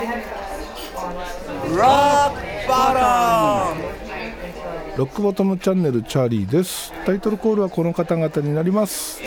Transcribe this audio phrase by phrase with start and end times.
[0.00, 0.08] ロッ
[1.68, 1.76] ク
[2.66, 3.80] バトン
[4.96, 6.94] ロックボトムチャンネルチャーリーです。
[7.04, 9.20] タイトルコールはこの方々になります。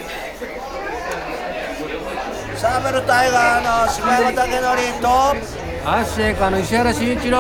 [2.55, 4.47] サーベルタイガーの柴山武
[4.91, 5.07] 則と
[5.88, 7.37] アッシェイカの石原慎一郎。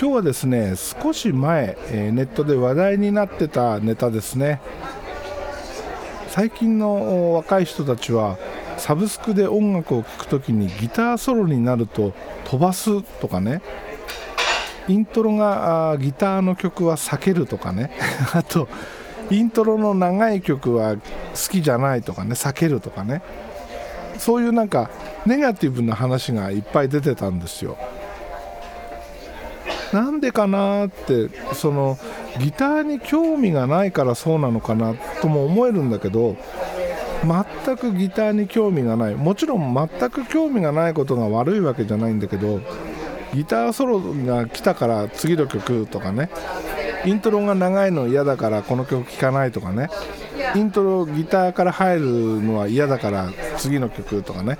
[0.00, 4.60] 今日はですね少し前、えーネットで話題になってたネタですね。
[6.28, 6.92] 最近の
[7.30, 8.36] お若い人たちは
[8.80, 12.14] サブスクで音楽を聴くときにギターソロになると
[12.44, 13.60] 飛ばすとかね。
[14.88, 17.92] イントロがギターの曲は避けるとかね。
[18.32, 18.68] あと
[19.30, 21.00] イントロの長い曲は好
[21.50, 22.30] きじゃないとかね。
[22.32, 23.20] 避けるとかね。
[24.18, 24.90] そういうなんか
[25.26, 27.76] ネガティブな話がいっぱい出てたんですよ。
[29.92, 31.98] なんでかなってその
[32.38, 36.36] ギターに興味がないからそうなのかなとも思えるんだけど
[37.22, 39.14] 全くギターに興味がない。
[39.14, 42.60] もちろん全く興味がないことが悪いわけじゃないんだけど
[43.34, 46.30] ギターソロが来たから次の曲とかね
[47.04, 49.88] イントロが長いの嫌だからこの曲聴かないとかね
[50.54, 54.58] イントロギターから入るのは嫌だから次の曲とかね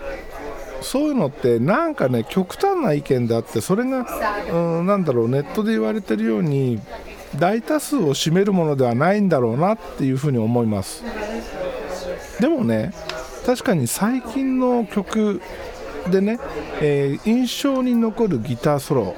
[0.83, 4.07] そういうのってなんかね極端な意見であってそれが、
[4.51, 6.81] うん、なだろうネットで言われてるように
[7.39, 11.05] 大多数を占めるものではないんだろうなっていうふうに思います。
[12.41, 12.93] でもね
[13.47, 15.41] 確かに最近の曲
[16.11, 16.39] でね、
[16.81, 19.15] えー印象に残るギターソロ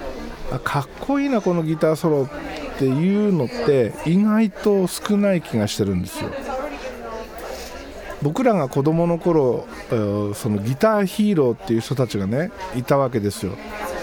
[0.51, 2.28] あかっこいいなこのギターソロ
[2.75, 6.31] っていうのって意外と少ない気がしてるんですよ。
[8.23, 13.53] 僕らが子供の頃、そのギターヒーローっていう人たちがねいたわけですよ。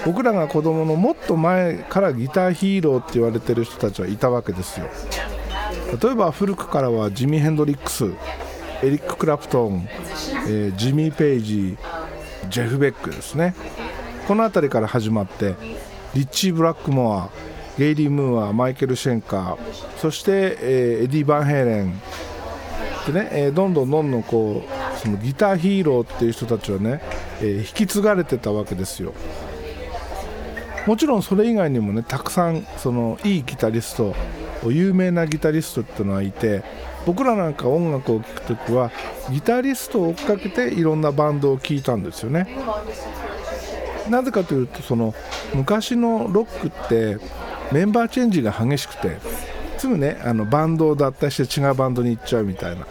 [0.05, 4.87] 僕らが子供のもっと前からギターヒーローって言われてる人たちはいたわけですよ。
[6.01, 8.11] 例えば古くからはジミー・ヘンドリックス
[8.81, 9.87] エリック・クラプトン、
[10.47, 11.77] えージミー・ペイジ
[12.49, 13.53] ジェフ・ベックですね。
[14.27, 15.55] この辺りから始まって
[16.13, 17.29] リッチー・ブラックモア
[17.77, 19.57] ゲイリー・ムーアマイケル・シェンカー
[19.97, 22.01] そして、えーエディ・バンヘイレン。
[23.07, 27.01] でね、えーどんどんどんどんこうそのギターヒーローっていう人たちはね、
[27.41, 29.13] えー引き継がれてたわけですよ。
[30.87, 34.15] もちろんそれ以外にもねたくさんそのいいギタリスト
[34.65, 36.63] 有名なギタリストっていうのはいて
[37.09, 38.91] 僕らなんか音楽を聴くときは
[39.31, 42.47] ギタリストを追っかけていろんなバンドを聴いたんですよね。
[44.11, 45.15] なぜかというとその
[45.55, 47.17] 昔のロックって
[47.71, 49.17] メンバーチェンジが激しくて
[49.79, 52.85] すぐねあのバンドを脱退して違うバンドに行っちゃうみたいな。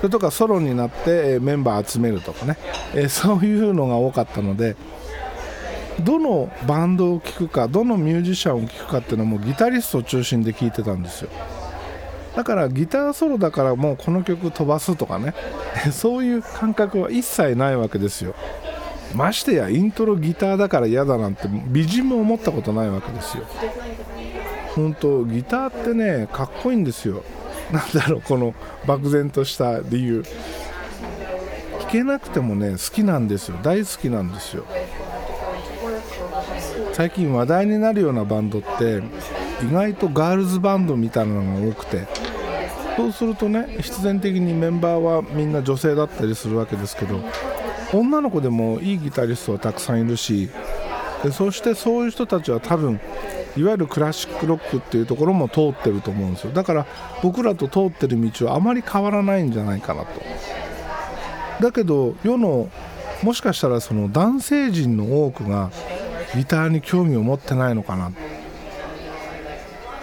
[0.00, 2.58] それとかソロになってメンバー集めるとかね、
[2.94, 4.76] えそういうのが多かったので
[6.00, 11.30] どのバンドを聴くかどのミュージシャンを聴くかっていうのはもうギタリストを中心で聴いてたんですよ。
[12.38, 15.34] だからギターソロだからもうこの曲飛ばすとかね。
[15.90, 18.32] そういう感覚は一切ないわけですよ。
[19.12, 23.44] ましてやイントロギターだから嫌だなんて微塵も思ったことないわけですよ。
[24.76, 27.24] 本当ギターってねかっこいいんですよ。
[27.72, 28.54] なんだろうこの
[28.86, 30.22] 漠然とした理由。
[31.80, 33.56] 弾けなくてもね好きなんですよ。
[33.64, 34.64] 大好きなんですよ。
[36.92, 39.02] 最近話題になるようなバンドって
[39.60, 42.06] 意外とガールズバンドみたいなのが多くて。
[42.98, 47.20] そうするとね必然的にメンバーはみんな女性だったりするわけですけど
[47.94, 50.50] 女の子でもいいギタリストはたくさんいるし
[51.22, 53.00] でそしてそういう人たちは多分
[53.56, 56.52] いわゆるクラシックロックっていうところも通ってると思うんですよ。
[56.52, 56.86] だから
[57.22, 60.20] 僕らと通ってる道はあまり変わらないんじゃないかなと。
[61.60, 62.68] だけど世の
[63.22, 65.70] もしかしたらその男性陣の多くが
[66.34, 68.10] ギターに興味を持ってないのかな。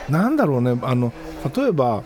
[0.10, 1.12] なんだろうねあの
[1.56, 2.04] 例えば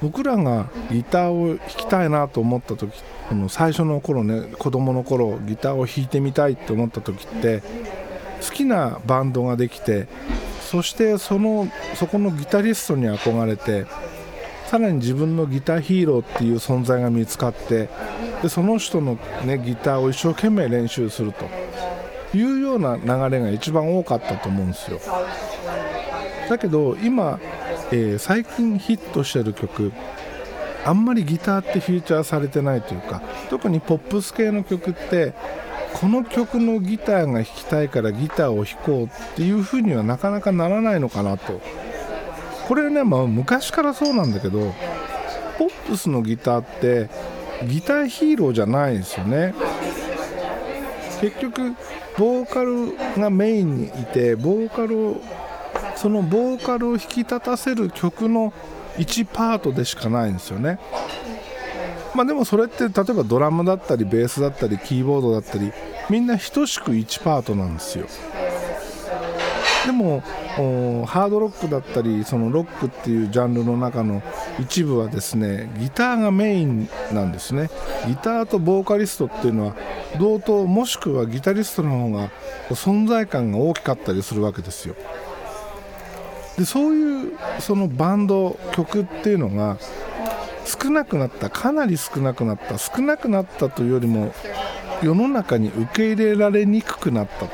[0.00, 2.92] 僕らがギターを弾きたいなと思った時
[3.28, 7.62] この最初の頃ね子供の頃ギターを弾いてみたいって思った時って
[8.42, 10.06] 好きなバンドができて
[10.60, 13.86] そしてそのそこのギタリストに憧れて
[14.66, 17.88] さらに自分のギターヒーローっていう存在が見つかって
[18.42, 21.46] でその人の、ね、ギターを一生懸命練習すると。
[22.34, 25.00] いうような流れが一番多かったと思うんですよ。
[26.48, 27.38] だけど今、
[27.90, 29.92] えー最近ヒットしてる曲
[30.84, 35.34] あんまりギターってフィーチャーされてないというか特にポップス系の曲って
[35.94, 41.60] この曲のギターが弾きたいからギターを弾こうっていう風にはなかなかならないのかなと。
[42.68, 44.74] これね、まあ、昔からそうなんだけど
[45.56, 47.08] ポップスのギターって
[47.66, 49.54] ギターヒーローじゃないですよね。
[51.20, 51.74] 結局
[52.16, 55.20] ボーカルがメインにいてボーカルを
[56.00, 58.52] そのボーカルを引き立たせる曲の
[58.98, 60.78] 1パートでしかないんですよね。
[62.14, 65.72] まあでもそれって例えばドラムだったりベースだったりキーボードだったり
[66.08, 68.06] みんな等しく1パートなんですよ。
[69.86, 70.20] でも
[71.06, 74.22] ハードロックだったりそのロックっていうジャンルの中の
[74.58, 77.70] 一部はですねギターがメインなんですね。
[78.06, 79.74] ギターとボーカリストっていうのは
[80.18, 82.30] 同等もしくはギタリストの方が
[82.70, 84.94] 存在感が大きかったりするわけですよ。
[86.58, 89.78] でそういうそのバンド曲っていうのが
[90.64, 94.34] 少なくなったかなり少なくなった少なくなったというよりも
[95.02, 97.50] 世の中に受け入れられにくくなったと。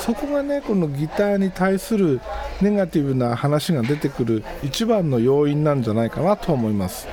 [0.00, 2.20] そこがねこのギターに対する
[2.60, 7.08] ネガティブな話が出てくる一番の要因なんじゃないかなと思います。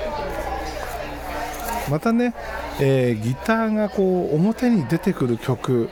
[1.90, 2.34] またね、
[2.80, 5.90] えー、ギターがこう表に出てくる曲。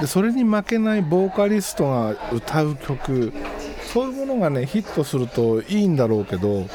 [0.00, 3.32] でそれに負けないボーカリストが歌う曲。
[3.94, 6.66] そういうものがねヒットするといいんだろうけど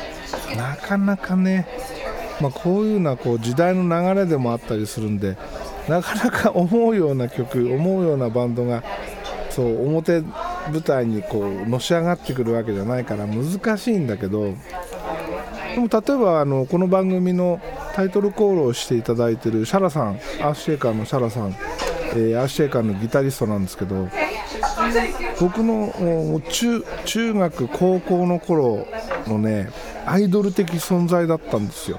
[0.56, 1.68] なかなかね、
[2.40, 5.38] まあ、こういうようなこう時代の流れでもあったりするんで
[5.90, 8.86] なかなか思うような曲思うようなバンドが
[9.50, 14.54] そう表舞台にこうのし上がってくるわけじゃないから難しいんだけどで
[15.76, 17.60] も例えばあのこの番組の
[17.96, 24.08] タイトルコールをしていただいてるシャラさんアーシェーカーのシャラさん、えー、アーシェーカーのギタリストなんですけど
[25.40, 28.86] 僕の中中学高校の頃
[29.28, 29.70] のね
[30.06, 31.98] アイドル的存在だったんですよ。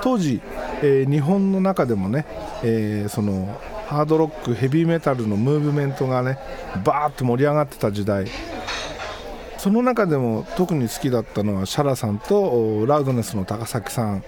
[0.00, 0.40] 当時、
[0.82, 2.24] えー、日本の中でもね、
[2.62, 6.38] えー、そのハードロックヘビーメタルのムーブメントがね
[6.84, 8.26] バーッと盛り上がってた時代。
[9.56, 14.22] その中でも特に好きだったのはシャラさんとラウドネスの高崎さん。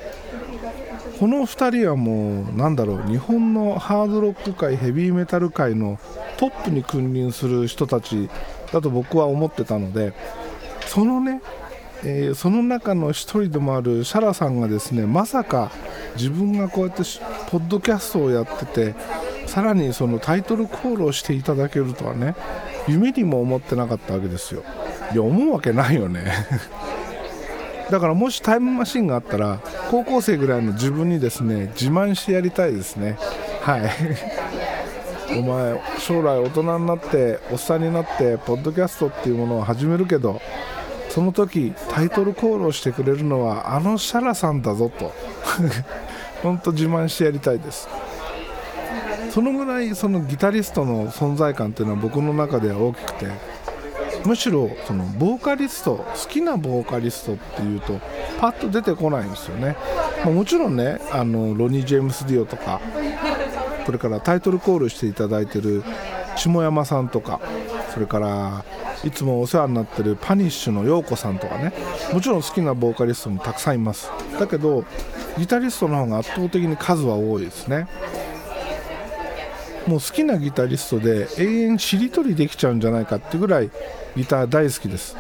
[1.21, 5.99] この2人はもうなんだろう日本のハードロック界ヘビーメタル界の
[6.39, 8.31] トップに君臨する人たち
[8.73, 10.15] だと僕は思ってたので
[10.87, 11.43] そのね、
[12.05, 15.71] えー、その中の1人でもあるシャラさんがですねまさか
[16.17, 17.03] 自分がこうやって
[17.51, 18.95] ポッドキャストをやってて
[19.47, 22.35] さらにそのタイトルコールをしていただけるとはね
[22.89, 24.65] 夢にも思ってなかったわけですよ。
[25.13, 26.33] いや思うわけないよね。
[27.91, 29.61] だからもしタイムマシンがあったら
[29.91, 33.19] 高校生ぐらいの自分にですね自慢してやりたいですね。
[33.63, 33.91] はい。
[35.39, 40.41] お前将来大人になっておっさんになってポッドキャストっていうものを始めるけど
[41.09, 45.13] その時タイトルコールをしてくれるのはあのシャラさんだぞと。
[46.43, 47.89] 本当自慢してやりたいです。
[49.31, 53.27] そのぐらいそのギタリストの存在感っていうのは僕の中では大きくて
[54.25, 58.01] むしろそのボーカリスト好きなボーカリストっていうと
[58.39, 59.77] パッと出てこないんですよね、
[60.25, 62.81] まあ、もちろんねあのロニー・ジェームス・ディオとか
[63.87, 65.83] それからタイトルコールしていただいてる
[66.37, 67.41] 下山さんとか
[67.93, 68.65] それから
[69.03, 71.73] いつもお世話になってるパニッシュの陽子さんとかね
[72.13, 74.11] もちろん好きなボーカリストもたくさんいます。
[74.39, 74.85] だけど
[75.39, 77.87] ギタリストの方が圧倒的に数は多いですね。
[79.91, 83.73] もう好きなギタリストで永遠しりとりできちゃうんじゃないかってぐらい
[84.17, 85.17] ギター大好きです。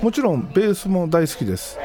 [0.00, 1.76] もちろんベースも大好きです、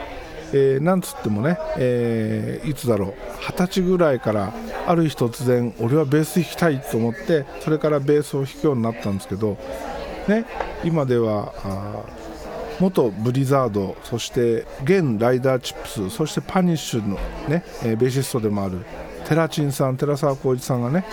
[0.54, 3.14] えー、なんつってもね、えー、いつだろう。
[3.42, 4.54] 二十歳ぐらいから
[4.88, 9.58] ある日突然俺はベース弾きたいと思ってそれからベースを弾くようになったんですけど、
[10.30, 10.46] ね、
[10.86, 11.54] 今では
[12.80, 17.16] 元ブリザードそして現ライダーチップスそしてパニッシュの、
[17.50, 18.86] ねえ、ベーシストでもある
[19.28, 21.06] テラチンさん寺澤浩一さんがね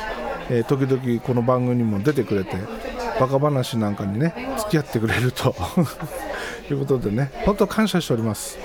[0.53, 2.57] えー、時々この番組にも出てくれて
[3.21, 5.55] バカ話なんかにね付き合ってくれると。
[6.71, 8.59] いうことでね本当感謝しております。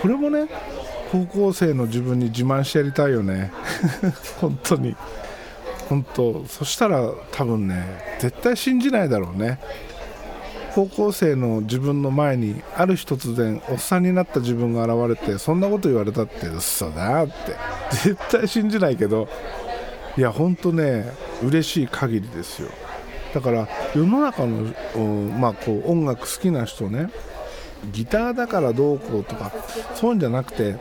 [0.00, 0.46] これもね
[1.10, 3.52] 高校生の自分に自慢してやりたいよね。
[4.40, 4.96] 本当に。
[5.88, 9.58] 本当そしたら多分ね絶対信じないだろうね。
[10.74, 17.32] 高校生の自分の前にある日突然おっさんになった自分が現れてそんなこと言われたって嘘だって。
[17.92, 19.28] 絶対信じないけど
[20.16, 22.68] いや本当ね嬉しい限りですよ。
[23.34, 24.72] だから世の中の、
[25.38, 27.10] まあ、こう音楽好きな人ね
[27.90, 29.50] ギターだからどうこうとか
[29.94, 30.76] そういうんじゃなくて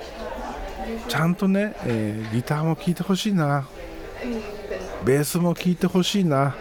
[1.07, 3.67] ちゃんとね、えー、ギターも聴いてほしいな。
[5.05, 6.55] ベースも聴いてほしいな。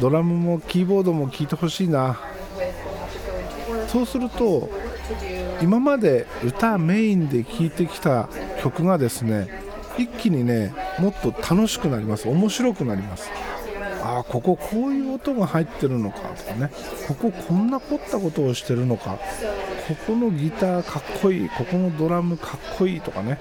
[0.00, 2.18] ドラムもキーボードも聴いてほしいな。
[3.88, 4.68] そうすると
[5.60, 8.28] 今まで歌メインで聴いてきた
[8.60, 9.48] 曲がですね
[9.98, 12.28] 一気にねもっと楽しくなります。
[12.28, 13.30] 面白くなります。
[14.02, 16.18] ああこここういう音が入ってるのか。
[16.36, 16.70] とかね。
[17.08, 19.18] こここんな凝ったことをしてるのか。
[19.88, 21.48] ここのギターかっこいい。
[21.48, 23.00] ここのドラムかっこいい。
[23.00, 23.38] とかね。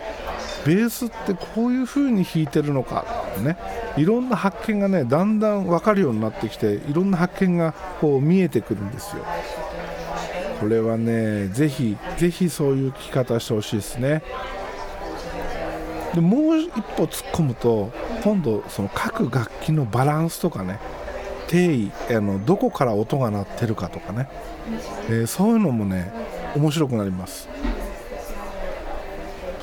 [0.66, 3.06] ベースってこういう風に弾いてるのか。
[3.36, 3.58] とかね。
[3.98, 9.24] いろんな発見がねだんだん分かるようになってきていろんな発見がこう見えてくるんですよ。
[10.60, 14.24] これはねぜひぜひそういう聴き方してほしいですね。
[16.14, 17.92] でもう一歩突っ込むと
[18.24, 20.80] 今度その各楽器のバランスとかね
[21.48, 24.28] 定位あのどこから音が鳴ってるかとかね、
[25.10, 26.12] えーそういうのもね
[26.56, 27.50] 面白くなります。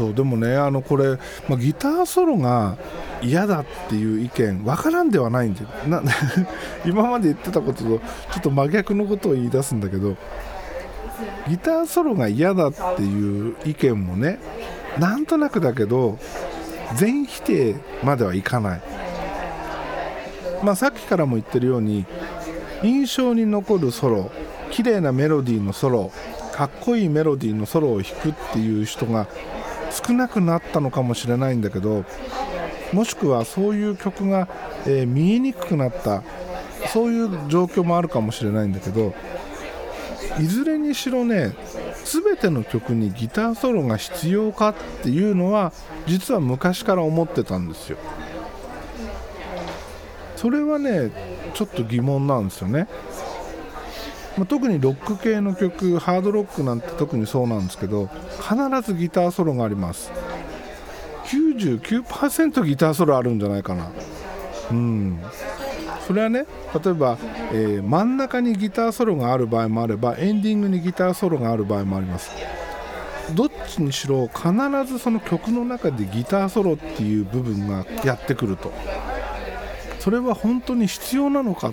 [0.01, 2.79] そうでもねあのこれ、まあ、ギターソロが
[3.21, 6.03] 嫌だっていう意見わからんではないんでな
[6.87, 7.99] 今まで言ってたこととちょ
[8.39, 10.17] っと真逆のことを言い出すんだけど
[11.49, 14.39] ギターソロが嫌だっていう意見もね
[14.99, 16.19] なんとなくだけど
[16.97, 18.83] 全否定まではいかない、
[20.63, 22.07] まあ、さっきからも言ってるように
[22.83, 24.31] 印象に残るソロ
[24.71, 26.13] 綺麗なメロディーのソロ
[26.53, 29.29] かっこいいメロディーのソロを弾くっていう人が
[29.91, 32.05] 少なくなったのかもしれないんだけど
[32.93, 34.49] もしくはそういう曲が、
[34.87, 36.23] えー見えにくくなった
[36.89, 39.15] そういう状況もあるかもしれないんだけど
[40.41, 41.55] いずれにしろね
[42.05, 45.73] 全ての曲にギターソロが必要かっていうのは
[46.07, 47.99] 実は昔から思ってたんですよ。
[50.37, 51.11] それはね
[51.55, 52.89] ちょっと疑問なんですよね、
[54.39, 58.09] まあ特にロック系の曲ハードロックなんて特にそうなんですけど
[58.39, 60.11] 必ずギターソロがあります。
[61.27, 63.91] 99%ギターソロあるんじゃないかな。
[64.71, 65.21] うん。
[66.11, 66.45] それはね
[66.85, 67.17] 例えば、
[67.53, 72.33] えー真ん中にギターソロがある場合もあればエンディングにギターソロがある場合もあります。
[73.37, 74.51] どっちにしろ必
[74.93, 78.73] ずその曲の中でギターソロっていう部分がやってくると。
[80.01, 81.73] それは本当に必要なのか、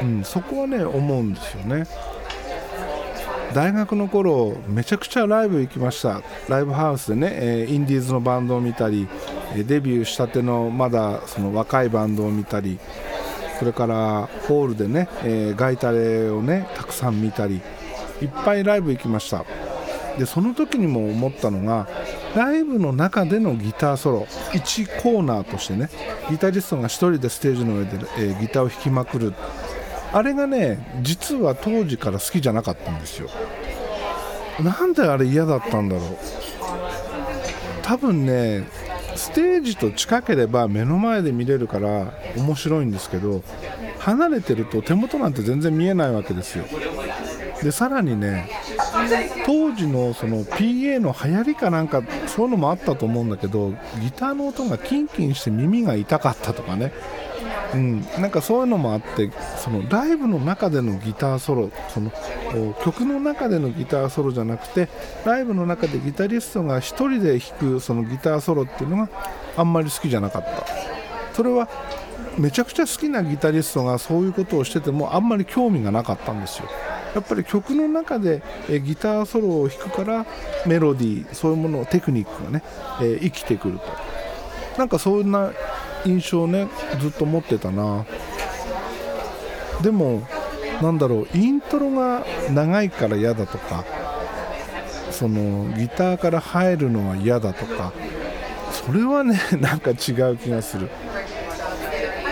[0.00, 1.86] うん、そこはね思うんですよね。
[3.54, 6.22] 大学の頃めちゃくちゃライブ行きました。
[6.48, 9.08] ライブハウスでね、えーインディーズのバンドを見たり
[9.56, 12.78] デビューしたてのまだその若いバンドを見たり。
[13.62, 17.60] それからホールでね、えーガイタレをねたくさん見たり
[18.20, 19.44] いっぱいライブ行きました。
[20.18, 21.86] でその時にも思ったのが
[22.34, 25.90] ライブの中でのギターソロ1コーナーとしてね
[26.28, 29.32] ギタリストが1人でステージの上で、えーギターを弾きまくる。
[30.12, 33.28] あれがね実は当時から好きじゃなかったんですよ。
[34.60, 36.16] なんであれ嫌だったんだろう。
[37.82, 38.64] 多分ね
[39.16, 43.42] ステージと近ければ目の前で見れるから面白いんですけど
[43.98, 46.64] 離れてると手元なんて全然見えないわけですよ。
[47.62, 48.50] でさらにね
[49.46, 56.92] 当時のその PA の流行りかなんかそういうのもあったと思うんだけどギターの音がキンキンして耳が痛かったとかね。
[57.74, 62.12] うん、なんかそういうのもあってそのライブの中でのギターソロその
[62.84, 64.88] 曲の中でのギターソロじゃなくて
[65.24, 69.08] ライブの中でギタリストが1人で弾くそのギターソロっていうのが
[69.56, 70.66] あんまり好きじゃなかった。
[71.34, 71.68] それは
[72.38, 76.68] めちゃくちゃ好きなギタリストがそういうことをしててもあんまり興味がなかったんですよ。
[77.14, 80.26] やっぱり曲の中でギターソロを弾くから
[80.66, 82.62] メロディーそういうものテクニックがね、
[83.02, 83.84] え生きてくると。
[84.78, 85.52] なんかそんな
[86.04, 86.68] 印象をね
[87.00, 88.04] ずっと持ってたな。
[89.82, 90.22] でも
[90.80, 93.84] なんだろうイントロが長いから嫌だとか
[95.10, 97.92] そのギターから入るのは嫌だとか
[98.70, 100.88] それはね なんか違う気がする。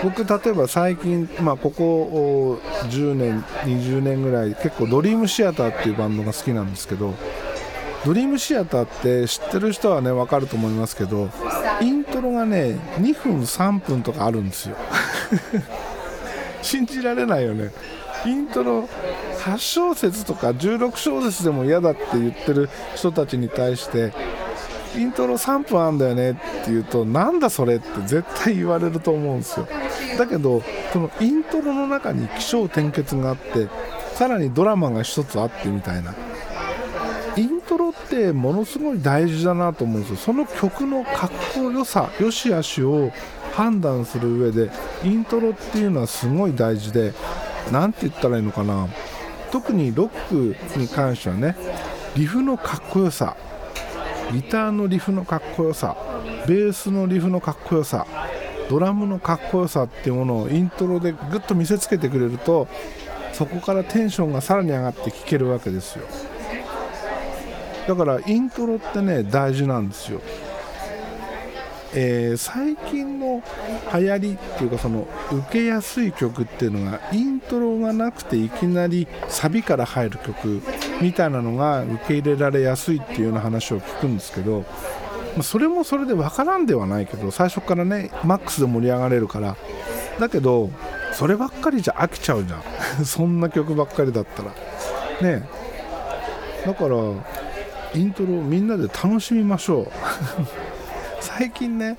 [0.02, 2.58] 僕例えば最近、まあ、ここ
[2.88, 7.12] 10年20年ぐらい結構ドリームシアターっていうバンドが好きなんですけど
[8.06, 11.28] ドリームシアターって知ってる人はね分かると思いますけど
[12.20, 14.76] トロがね2分3分とかあるんですよ。
[16.60, 17.70] 信じられないよね。
[18.26, 18.86] イントロ
[19.38, 24.12] 8小節とか16小節でも嫌だって言ってる人たちに対して
[24.94, 29.66] イントロ3分あんだよねって言うとなんだそれって絶対言われると思うんですよ。
[30.18, 30.62] だけど
[30.92, 33.68] そのイントロの中に起承転結があって
[34.12, 36.14] さらにドラマが一つあってみたいな。
[37.36, 40.16] イントロってものすごい大事だなと思うんですよ。
[40.16, 43.12] その曲のかっこよさ良し悪しを
[43.52, 44.70] 判断する上で
[45.04, 47.12] イントロっていうのはすごい大事で
[47.72, 48.88] 何て言ったらいいのかな。
[49.50, 51.56] 特にロックに関してはね
[52.16, 53.36] リフのかっこよさ
[54.32, 55.96] ギターのリフのかっこよさ
[56.46, 58.06] ベースのリフのかっこよさ
[58.68, 62.68] ドラムのかっこよさっていうものをイントロでぐっと見せつけてくれると
[63.32, 66.06] そこからテンションがさらに上がって聴けるわけですよ。
[67.90, 70.20] だからイントロってね大事なんですよ、
[71.92, 73.42] えー最近の
[73.92, 80.62] 流行りっていうかその受けやすい曲っていうのがイントロがなくていきなりサビから入る曲
[81.02, 84.64] みたいなのが受け入れられやすいっていうような話を聞くんですけど
[85.42, 89.56] それもそれで分からんではないけど最初からねマックスで盛り上がれるから。
[90.20, 90.70] だけど
[91.12, 92.62] そればっかりじゃ飽きちゃうじゃん。
[93.04, 94.52] そんな曲ばっかりだったら。
[95.22, 95.48] ね。
[96.64, 96.96] だから
[97.94, 99.88] イントロをみんなで楽しみましょう。
[101.20, 101.96] 最近ね、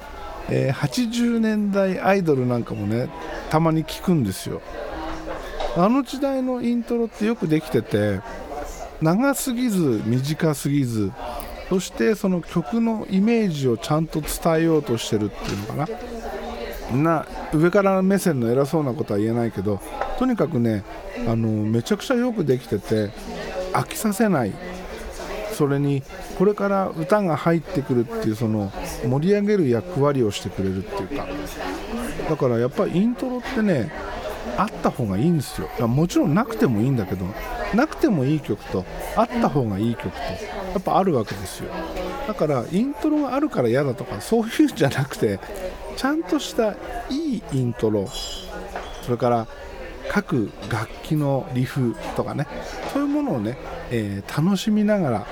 [0.50, 3.10] えー80年代アイドルなんかもね
[3.50, 4.62] たまに聞くんですよ。
[5.78, 8.20] あの時代のイントロってよくできてて
[9.02, 11.12] 長すぎず短すぎず
[11.70, 15.88] そしてその曲のイメージをちゃんと伝えようとしてるっていうのかな。
[16.92, 19.80] な上から目線の偉そうなことは言えないけど
[20.20, 20.84] とにかくね
[21.26, 23.12] あのめちゃくちゃよくできてて
[23.72, 24.52] 飽きさせない。
[25.54, 26.04] それに
[26.38, 28.72] これから歌が入ってくるっていうその
[29.06, 31.28] 盛り上げる役割をしてくれるっていうか。
[32.30, 33.92] だからやっぱりイントロってね
[34.58, 35.88] あった方がいいんですよ。
[35.88, 37.26] もちろんなくてもいいんだけど
[37.74, 41.72] なくてもいい曲とあった方がいい曲とやっぱあるわけですよ。
[42.28, 45.40] だからイントロがあるから嫌だとかそういうんじゃなくて
[45.98, 46.76] ちゃんとした
[47.10, 48.08] いいイントロ
[49.02, 49.48] それから
[50.12, 52.46] 各楽器のリフとかね
[52.92, 53.58] そういうものをね、
[53.92, 55.28] えー楽しみながら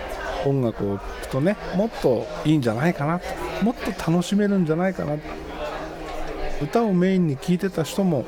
[0.45, 3.19] 音楽を聴くとねもっといいんじゃないかな
[3.61, 5.17] もっと楽しめるんじゃないかな。
[6.61, 8.25] 歌をメインに聴いてた人も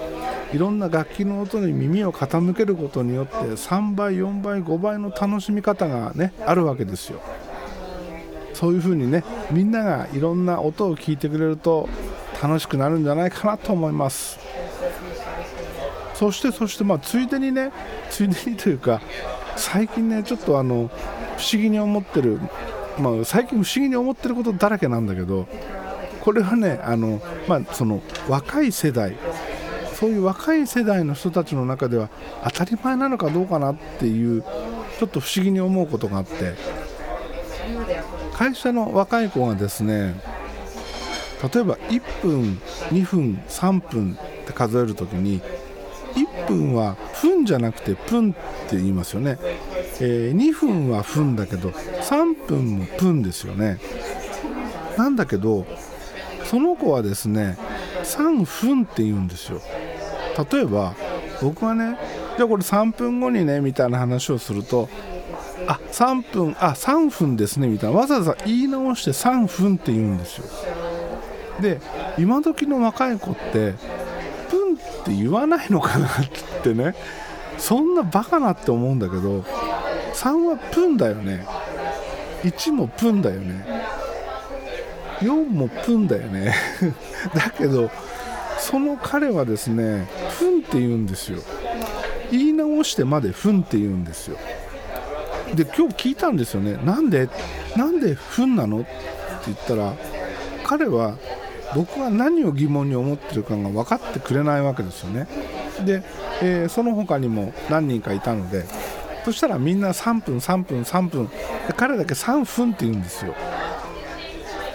[0.54, 7.22] いろんな楽器の音に耳を傾けることによって3倍4倍5倍の楽しみ方がねあるわけですよ。
[8.54, 11.88] そういう風にねみんながいろんな音を聞いてくれると
[12.44, 14.38] 楽しくなるんじゃないかなと思います。
[16.22, 17.72] そしてそしてまあついでにね
[18.12, 19.02] ついでにというか
[19.56, 20.92] 最近ねちょっとあの
[21.36, 22.40] 不思議に思ってる
[23.00, 25.48] まあ最近不思議に思ってることだらけなんだけど
[26.20, 29.18] これはねあのまあその若い世代
[29.96, 32.12] そういう若い世代の人たちの中では
[32.44, 34.44] 当たり前なのかどうかなっていう
[35.00, 36.54] ちょっと不思議に思うことがあって
[38.36, 40.22] 会社の若い子がですね
[41.52, 42.62] 例えば1分
[42.92, 44.14] 2分3分
[44.44, 45.42] って数えるときに
[46.16, 48.34] 1分は分じゃなくてプンっ
[48.70, 49.38] て言いますよね、
[50.00, 53.80] えー2分は分だけど3分もプンですよね。
[54.98, 55.66] なんだけど
[56.46, 57.58] その子はですね
[58.04, 59.62] 3分って言うんですよ。
[60.52, 60.96] 例えば
[61.42, 61.98] 僕はね
[62.38, 64.90] じゃあこれ3分後にねみたいな話をすると
[65.68, 68.00] あ3分あ3分ですねみたいな。
[68.00, 70.46] わざわざ言い直して3分って言うんですよ。
[71.62, 71.80] で
[72.18, 73.76] 今時の若い子って
[75.02, 76.10] って言わないのかなっ
[76.64, 76.96] てね。
[77.58, 79.42] そんなバカなって思うんだけど
[80.14, 81.46] 3はプンだよね。
[82.44, 83.66] 1もプンだよね。
[85.20, 86.54] 4もプンだよね。
[87.36, 87.92] だけど
[88.58, 90.08] その彼はですね
[90.40, 91.40] フンって言うんですよ。
[92.32, 94.38] 言い直してまでフンって言うんですよ。
[95.54, 96.80] で今日聞いたんですよね。
[96.84, 97.30] なんで
[97.76, 98.80] なんでフンなの？
[98.80, 98.88] って
[99.48, 99.94] 言ったら
[100.64, 101.18] 彼は
[101.76, 105.28] 僕が何を疑問に思ってるかが分かってくれないわけですよね。
[105.86, 106.04] で、
[106.42, 108.66] えーその他にも何人かいたので
[109.26, 113.34] そしたらみんな3分3分3分で彼だけ3分って言うんですよ。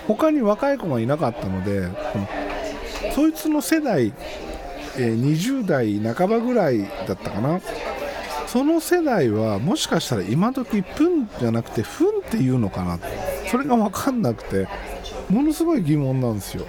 [0.06, 2.28] 他に若い子がいなかったのでこの
[3.14, 4.12] そいつの世代、
[4.98, 7.60] え20代半ばぐらいだったかな。
[8.46, 12.98] その世代はもしかしたら今時プンじゃなくてフンっていうのかな。
[13.50, 14.68] それが分かんなくて
[15.28, 16.64] ものすごい疑問なんですよ。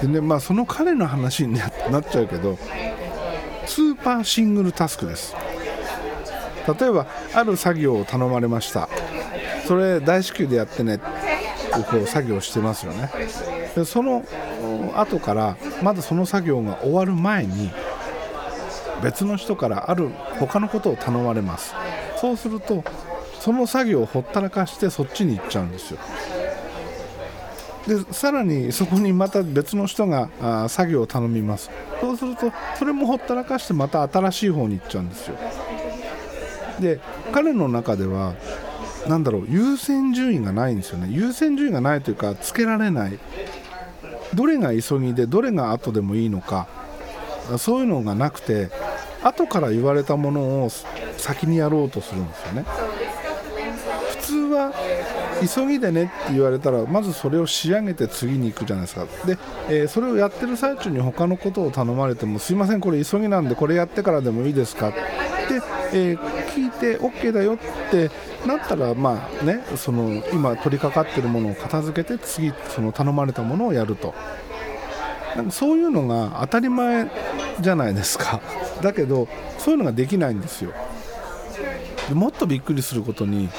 [0.00, 2.58] でねまあその彼の話になっちゃうけど
[3.66, 5.34] スーパーシングルタスクです。
[6.80, 8.88] 例えばある作業を頼まれました。
[9.66, 11.04] それ大至急でやってねって
[11.90, 13.10] こう作業してますよね。
[13.74, 14.24] でその
[14.96, 17.70] 後からまだその作業が終わる前に
[19.02, 21.74] 別の人からある他のことを頼まれます。
[22.20, 22.82] そうすると
[23.46, 26.00] その作業をほったらかしてそっちに行っちゃうんですよ。
[27.86, 31.70] でさらにそこにまた別の人があ作業を頼みます。
[32.00, 35.36] そうするとそれもほったらかしてまた新しい方に行っちゃうんですよ。
[36.80, 36.98] で
[37.30, 38.34] 彼の中では
[39.06, 41.06] なんだろう優先順位がないんですよね。
[41.08, 43.16] 優先順位がないというかつけられない。
[44.34, 46.66] どれが急ぎでどれが後でもいいのか。
[47.58, 48.70] そういうのがなくて
[49.22, 50.68] 後から言われたものを
[51.16, 52.64] 先にやろうとするんですよね。
[54.56, 54.72] は
[55.40, 59.06] 急ぎでねって言われたらまずそれを仕上げて次に行くじゃないですか。
[59.26, 59.38] で、
[59.68, 64.88] えーそれをやってる最中に他のことを頼まれてもすいませんこれ急ぎなんでこれやってからでもいいですか。
[64.88, 64.98] って、
[65.92, 66.18] えー
[66.56, 67.58] 聞いて OK だよっ
[67.90, 68.10] て
[68.46, 74.14] なったらまあねその今取り掛かってるものを片付けて次その頼まれたものをやると。
[75.36, 77.10] なんかそういうのが当たり前
[77.60, 78.40] じゃないですか。
[78.80, 80.72] だけどそういうのができないんですよ。
[82.14, 83.50] もっとびっくりすることに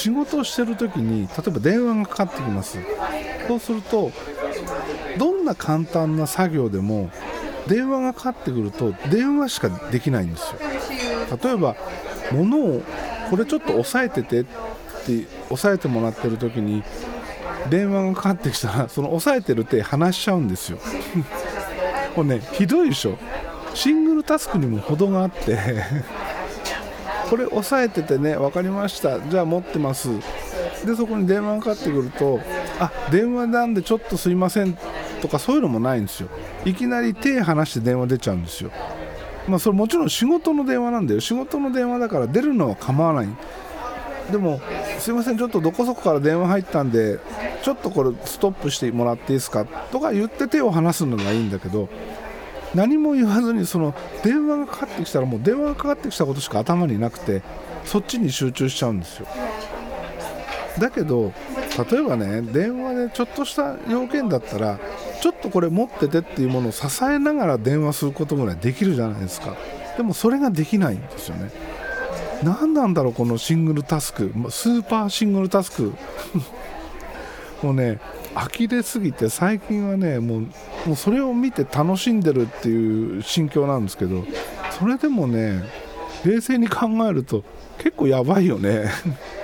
[0.00, 2.78] 仕事をしてる時に例えば電話がかかってきます。
[3.46, 4.10] そうすると
[5.18, 7.10] どんな簡単な作業でも
[7.66, 10.58] 電話がかかってくると電話しかできないんですよ。
[11.42, 11.76] 例えば
[12.32, 12.82] 物を
[13.28, 14.44] これちょっと押さえててっ
[15.04, 16.82] て押さえてもらってる時に
[17.68, 20.78] 電話がかかってきたらその押さえてる手離しちゃうんですよ。
[22.16, 23.18] これねひどいでしょ。
[23.74, 25.58] シングルタスクにも程があって。
[27.30, 29.20] これ押さえててね分かりました。
[29.20, 30.08] じゃあ持ってます。
[30.84, 32.40] でそこに電話がかかってくると
[32.80, 34.76] あ電話なんでちょっとすいません
[35.22, 36.28] とかそういうのもないんですよ。
[36.64, 38.70] いきなり手離して電話出ちゃうんですよ。
[39.46, 41.20] まあそれもちろん仕事の電話なんだよ。
[41.20, 43.28] 仕事の電話だから出るのは構わない。
[44.32, 44.60] でも
[44.98, 47.18] すいませんちょっとどこそこから電話入ったんで
[47.62, 51.88] ちょっとこれストップしてもらっていいですかとか言って手を離すのがいいんだけど
[52.74, 57.42] 何も言わずにその電話がかかってきたらもう電話がかかってきたことしか頭になくて
[57.84, 59.26] そっちに集中しちゃうんですよ。
[60.78, 61.32] だけど
[61.90, 64.78] 例えばね電話でちょっとした要件だったら
[65.20, 69.56] ちょっとこれ持っててっていうものを支えながら電話することぐらいできるじゃないですか。
[69.96, 71.50] でもそれができないんですよね。
[72.42, 74.32] 何なんだろうこのシングルタスク。
[74.48, 75.92] スーパーシングルタスク。
[77.62, 78.00] もうね
[78.34, 80.48] 呆れすぎて最近はねもうも
[80.92, 84.24] うそれを見て楽しんでるっていう心境なんですけど
[84.78, 85.62] それでもね
[86.24, 87.44] 冷静に考えると
[87.78, 88.90] 結構やばいよね。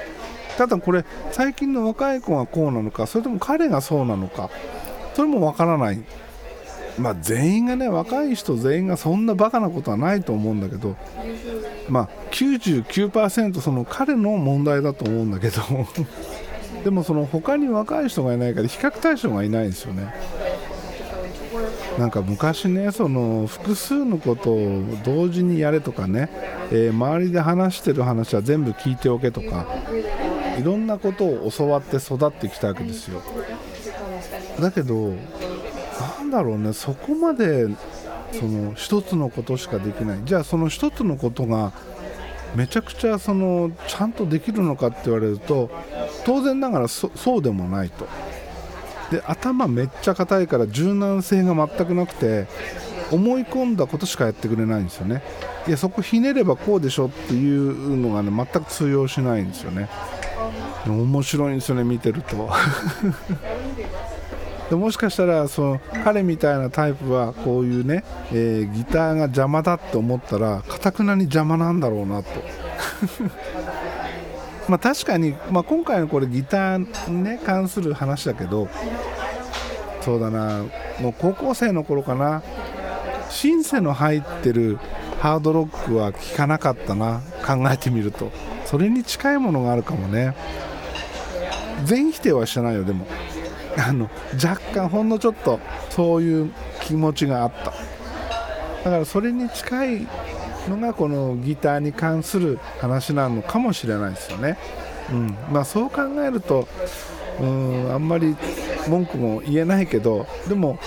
[0.58, 4.48] ただこれ最近の若い子がこうなのかそれとも彼がそうなのか
[5.14, 6.02] それもわからない。
[6.98, 10.96] まあ全員がね若い人全員がそんなバカなことはないと思うんだけど
[11.90, 15.62] まあ99%その彼の問題だと思うんだけど。
[16.86, 20.14] でもその他に若い人がいないから比較対象がいないんですよね。
[21.98, 26.30] なんか昔ねその複数のことを同時にやれとかね、
[26.70, 29.66] えー周りで話してる話は全部聞いておけとか
[30.60, 33.20] いろんなことを教わって育ってきたわけですよ。
[34.60, 35.14] だけど
[36.20, 37.66] なんだろうねそこまで
[38.30, 40.20] その一つのことしかできない。
[40.24, 41.72] じゃあその一つのことが
[42.54, 45.68] めちゃくちゃそのちゃんとできるのかって言われると
[46.26, 47.08] 当然ながらそ
[47.38, 48.08] うでもないと。
[49.12, 52.48] で頭めっちゃ硬いから柔軟性が全くなくて
[53.12, 55.22] 思い込んだことしかやってくれないんですよね。
[55.68, 59.88] いやそこひねればこうでしょっていうのがね全く通用しないんですよね。
[60.88, 62.50] 面白いんですよね見てると。
[64.68, 72.30] でもしかしたらその彼みたいなタイプはこういうね、えーギターが邪魔だって思ったらかたくなに邪魔なんだろうなと。
[74.68, 78.68] まあ確かに、まあ、今回のこれギターにね関する話だけど
[80.00, 80.64] そうだな
[81.00, 82.42] もう高校生の頃かな
[83.30, 84.78] シンセの入ってる
[85.20, 88.30] ハードロックは聴かなかったな考えてみると。
[88.64, 90.34] それに近いものがあるかもね。
[91.84, 93.06] 全否定はしてないよでも。
[93.78, 94.08] あの
[94.42, 96.52] 若干ほんのちょっとそういう
[96.82, 97.72] 気持ちがあった。
[98.84, 100.06] だからそれに近い
[100.68, 104.58] のがこのギターに関する話なのかもしれないですよね、
[105.10, 105.36] うん。
[105.50, 106.66] まあ、そう考えると
[107.40, 108.36] うんあんまり
[108.88, 110.78] 文句も言えないけどでも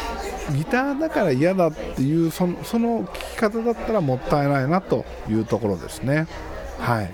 [0.56, 6.26] ギターだから嫌だっていうそのその聞き方だったらもったいないなというところですね。
[6.80, 7.12] はい。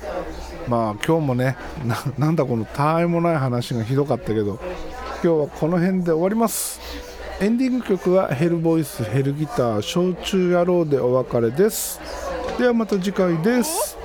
[0.69, 4.60] まあ今日もねななんだこのたわいもない話がひどかったけど
[5.21, 6.80] 今日はこの辺で終わります。
[7.41, 11.99] エンディング曲はヘルボイスヘルギター焼酎野郎でお別れです。
[12.58, 13.98] ではまた次回です。